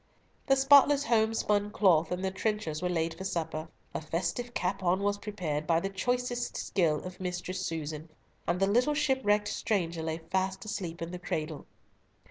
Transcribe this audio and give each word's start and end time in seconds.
The 0.47 0.55
spotless 0.55 1.03
home 1.03 1.35
spun 1.35 1.69
cloth 1.69 2.11
and 2.11 2.25
the 2.25 2.31
trenchers 2.31 2.81
were 2.81 2.89
laid 2.89 3.13
for 3.13 3.23
supper, 3.23 3.67
a 3.93 4.01
festive 4.01 4.55
capon 4.55 5.03
was 5.03 5.19
prepared 5.19 5.67
by 5.67 5.79
the 5.79 5.89
choicest 5.89 6.57
skill 6.57 7.03
of 7.03 7.19
Mistress 7.19 7.63
Susan, 7.63 8.09
and 8.47 8.59
the 8.59 8.65
little 8.65 8.95
shipwrecked 8.95 9.49
stranger 9.49 10.01
lay 10.01 10.17
fast 10.17 10.65
asleep 10.65 11.03
in 11.03 11.11
the 11.11 11.19
cradle. 11.19 11.67